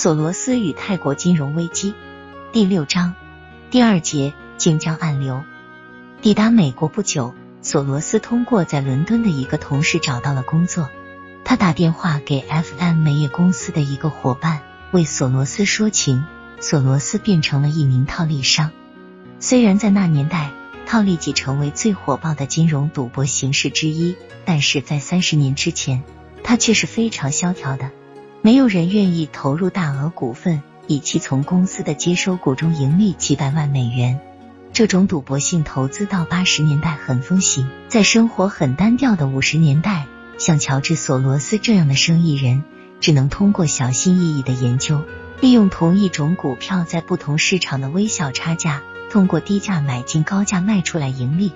[0.00, 1.92] 索罗斯与泰国金融危机
[2.52, 3.16] 第六章
[3.68, 5.42] 第二节晋江暗流。
[6.22, 10.88] 抵达美国不久，索罗斯通过在伦敦的一个同事找到了工作。
[11.44, 14.60] 他打电话给 FM 煤业公司的一个伙伴，
[14.92, 16.24] 为索罗斯说情。
[16.60, 18.70] 索罗斯变成了一名套利商。
[19.40, 20.52] 虽然在那年代，
[20.86, 26.04] 套利已成为最火爆的金融赌博形式之一，但是在三十年之前，
[26.44, 27.90] 它却是非常萧条的。
[28.40, 34.20] 没有人愿意投入大额股份，以期从公司的接收股中盈利几百万美元。
[34.72, 37.68] 这种赌博性投资到八十年代很风行。
[37.88, 40.06] 在生活很单调的五十年代，
[40.38, 42.62] 像乔治·索罗斯这样的生意人，
[43.00, 45.02] 只能通过小心翼翼的研究，
[45.40, 51.52] 利用同一种股票在不同市场的微小差价，通过低价买进、高价卖出来盈利。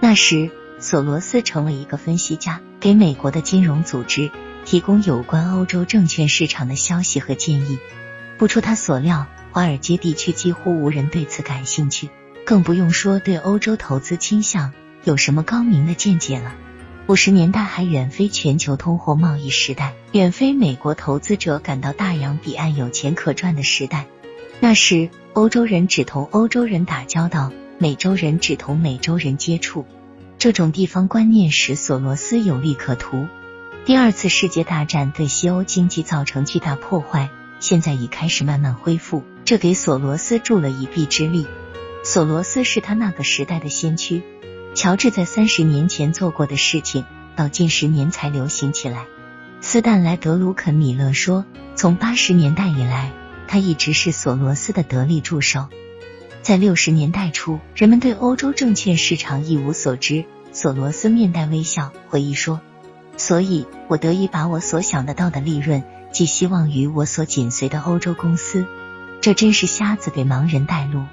[0.00, 4.32] 那时，索罗斯成为一个分析家，给美国的金融组织。
[4.64, 7.78] 提供有关欧洲证券市场的消息和建议。
[8.38, 12.08] 不出他所料，华尔街地区几乎无人对此感兴趣，
[12.44, 14.72] 更不用说对欧洲投资倾向
[15.04, 16.54] 有什么高明的见解了。
[17.06, 24.06] 五十年代还远非全球通货贸易时代，远非美国投资者感到大洋彼岸有钱可赚的时代。
[24.58, 29.84] 那时，欧洲人只同欧洲人打交道，美洲人只同美洲人接触。
[30.38, 33.26] 这种地方观念使索罗斯有利可图。
[33.86, 37.28] 第二次世界大战对西欧经济造成巨大破坏，
[37.60, 41.46] 现在已开始慢慢恢复，这给索罗斯助了一臂之力。
[42.02, 44.22] 索罗斯是他那个时代的先驱。
[44.74, 47.04] 乔治在三十年前做过的事情，
[47.36, 49.04] 到近十年才流行起来。
[49.60, 53.12] 斯坦莱德鲁肯米勒说，从八十年代以来，
[53.46, 55.68] 他一直是索罗斯的得力助手。
[56.40, 60.24] 在六十年代初，人们对欧洲证券市场一无所知。
[60.52, 62.62] 索罗斯面带微笑回忆说。
[63.16, 65.82] 所以，我得以把我所想得到的利润
[66.12, 68.66] 寄希望于我所紧随的欧洲公司。
[69.20, 71.04] 这真是瞎子给盲人带路。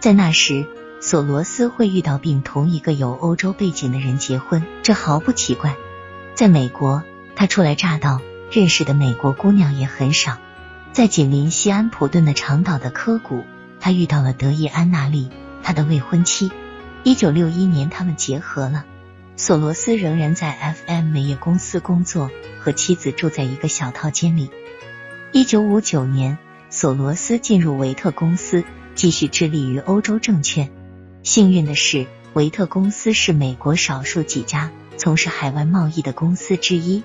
[0.00, 0.66] 在那时，
[1.00, 5.76] 索罗斯会遇到并同一个有欧洲背景的人结婚，这毫不奇怪。
[6.34, 7.02] 在美国，
[7.34, 10.38] 他初来乍到，认识的美国姑娘也很少。
[10.92, 13.44] 在紧邻西安普顿的长岛的科谷，
[13.80, 15.28] 他遇到了德意安娜丽，
[15.62, 16.50] 他的未婚妻。
[17.02, 18.84] 一九六一年，他们结合了。
[19.38, 24.50] 索罗斯仍然在 FM 美业公司工作，和妻子住在一个小套间里。
[25.30, 26.38] 一九五九年，
[26.70, 28.64] 索罗斯进入维特公司，
[28.94, 30.70] 继续致力于欧洲证券。
[31.22, 37.02] 幸运的是，维特公司是美国少数几家从事海外贸易的公司之一。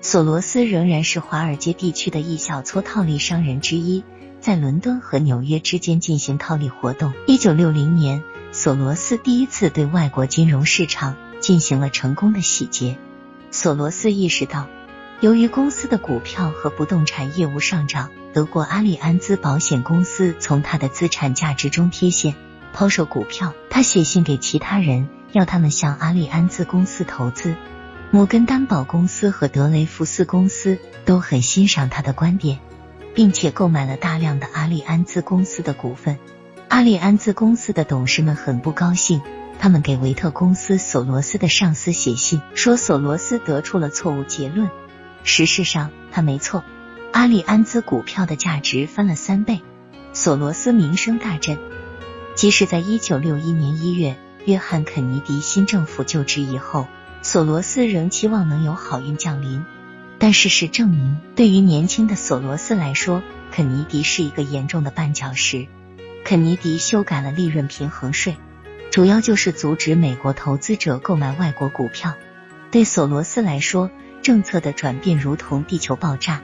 [0.00, 4.04] 索罗斯仍然是华尔街地区的一小撮套利商人之一，
[4.40, 7.12] 在伦敦和纽约之间进行套利活动。
[7.26, 8.22] 一九六零年，
[8.52, 11.16] 索罗斯第一次对外国金融市场。
[11.42, 12.96] 进行了成功的洗劫。
[13.50, 14.66] 索罗斯意识到，
[15.20, 22.34] 由于公司的股票和不动产业务上涨，德国阿利安兹保险公司从他的资产价值中贴现
[22.72, 23.52] 抛售股票。
[23.68, 27.54] 他写信给其他人，要他们向阿利安兹公司投资。
[28.10, 32.58] 摩根担保公司和德雷福斯公司都很欣赏他的观点，
[33.14, 36.18] 并且购买了大量的阿利安兹公司的股份。
[36.72, 39.20] 阿利安兹公司的董事们很不高兴。
[39.58, 44.70] 他们给维特公司索罗斯的上司写信，说索罗斯得出了错误结论。
[45.22, 46.64] 事实上，他没错。
[47.12, 49.60] 阿里安兹股票的价值翻了三倍，
[50.14, 51.58] 索罗斯名声大振。
[52.34, 54.16] 即使在一九六一年一月，
[54.46, 56.86] 约翰肯尼迪新政府就职以后，
[57.20, 59.62] 索罗斯仍期望能有好运降临。
[60.18, 65.66] 但事实证明，对于年轻的索罗斯来说，肯尼迪是一个严重的绊脚石。
[66.24, 68.36] 肯尼迪修改了利润平衡税。
[68.90, 72.14] 主要就是阻止美国投资者购买外国股票。
[72.70, 73.90] 对索罗斯来说，
[74.22, 76.42] 政策的转变如同地球爆炸。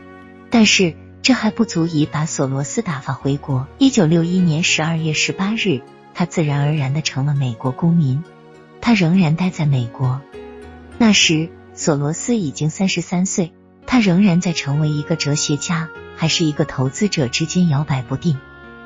[0.50, 3.66] 但是这还不足以把索罗斯打发回国。
[3.78, 5.82] 一九六一年十二月十八日，
[6.14, 8.24] 他自然而然的成了美国公民。
[8.80, 10.22] 他仍然待在美国。
[10.96, 13.52] 那时，索罗斯已经三十三岁，
[13.86, 18.38] 他仍然在成为一个哲学家还是一个投资者之间摇摆不定。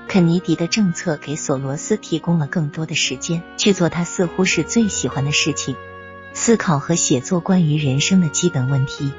[0.09, 5.75] 肯尼迪的政策给索罗斯提供了更多的时间去做他似乎是最喜欢的事情——
[6.35, 9.13] 思考和写作关于人生的基本问题。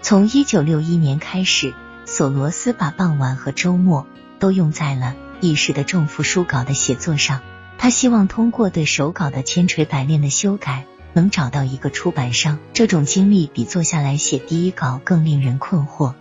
[0.00, 1.74] 从一九六一年开始，
[2.06, 4.06] 索罗斯把傍晚和周末
[4.38, 7.40] 都用在了意识的重复书稿的写作上。
[7.76, 12.58] 他希望通过对手稿的千锤百炼的修改，能找到一个出版商。
[12.72, 16.14] 这种经历比坐下来写第一稿更令人困惑。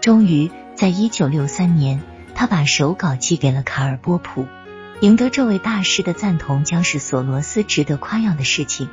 [0.00, 2.02] 终于，在一九六三年。
[2.42, 4.48] 他把手稿寄给了卡尔波普，
[5.00, 8.88] 赢得这位大师的赞同将是索罗斯值得夸耀的事情。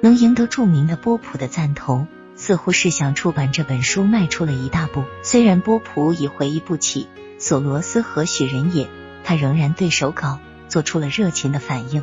[0.00, 5.04] 能赢得著名的波普的赞同，似乎是想出版这本书迈出了一大步。
[5.22, 7.06] 虽然波普已回忆不起
[7.38, 8.88] 索罗斯何许人也，
[9.22, 12.02] 他仍然对手稿做出了热情的反应。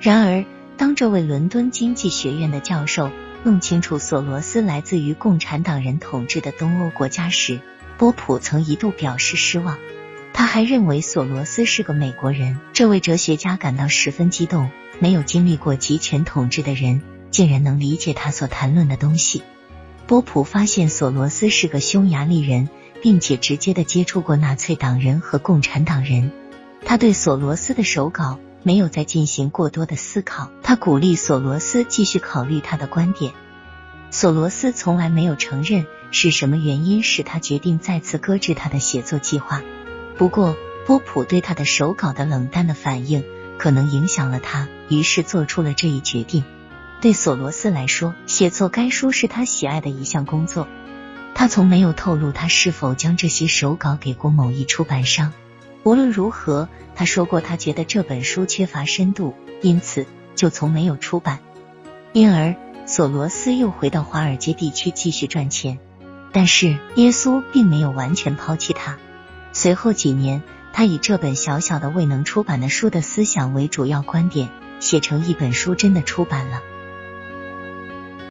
[0.00, 0.46] 然而，
[0.78, 3.10] 当这位伦敦经济学院的教授
[3.44, 7.60] 弄清楚索罗斯来自于共产党人统治的东欧国家时，
[7.98, 9.76] 波普曾一度表示失望。
[10.32, 12.58] 他还认为索罗斯是个美国人。
[12.72, 19.42] 这位哲学家感到十分激动，没有经历过集权统治的人竟然能理解他所谈论的东西。
[20.06, 22.68] 波普发现索罗斯是个匈牙利人，
[23.02, 26.32] 并且直接的接触过纳粹党人和共产党人。
[26.84, 28.38] 他对索罗斯的手稿。
[28.64, 33.32] 没有再进行过多的思考，他鼓励索罗斯继续考虑他的观点。
[34.12, 39.62] 索罗斯从来没有承认是什么原因使他决定再次搁置他的写作计划。
[40.16, 40.56] 不过，
[40.86, 43.24] 波普对他的手稿的冷淡的反应
[43.58, 46.44] 可能影响了他，于是做出了这一决定。
[47.00, 50.68] 对索罗斯来说，写作该书是他喜爱的一项工作。
[51.34, 55.32] 他从没有透露他是否将这些手稿给过某一出版商。
[55.82, 60.06] 无论如何，他说过他觉得这本书缺乏深度，因此
[60.36, 61.40] 就从没有出版。
[62.12, 62.54] 因而，
[62.86, 65.78] 索罗斯又回到华尔街地区继续赚钱。
[66.32, 68.98] 但是，耶稣并没有完全抛弃他。
[69.52, 74.48] 随后几年，他以这本小小的未能出版的书的思想为主要观点，
[74.80, 76.62] 写成一本书，真的出版了。